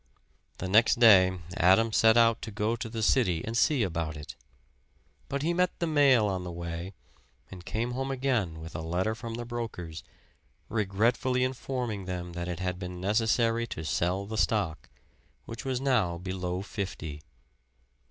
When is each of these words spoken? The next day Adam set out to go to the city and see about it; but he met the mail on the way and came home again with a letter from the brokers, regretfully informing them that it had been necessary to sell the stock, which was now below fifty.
The 0.57 0.67
next 0.67 0.99
day 0.99 1.37
Adam 1.57 1.93
set 1.93 2.17
out 2.17 2.41
to 2.41 2.49
go 2.49 2.75
to 2.75 2.89
the 2.89 3.03
city 3.03 3.45
and 3.45 3.55
see 3.55 3.83
about 3.83 4.17
it; 4.17 4.35
but 5.29 5.43
he 5.43 5.53
met 5.53 5.77
the 5.77 5.85
mail 5.85 6.25
on 6.25 6.43
the 6.43 6.51
way 6.51 6.93
and 7.51 7.63
came 7.63 7.91
home 7.91 8.09
again 8.09 8.59
with 8.59 8.75
a 8.75 8.81
letter 8.81 9.13
from 9.13 9.35
the 9.35 9.45
brokers, 9.45 10.03
regretfully 10.69 11.43
informing 11.43 12.05
them 12.05 12.33
that 12.33 12.47
it 12.47 12.57
had 12.59 12.79
been 12.79 12.99
necessary 12.99 13.67
to 13.67 13.83
sell 13.85 14.25
the 14.25 14.39
stock, 14.39 14.89
which 15.45 15.65
was 15.65 15.79
now 15.79 16.17
below 16.17 16.63
fifty. 16.63 17.21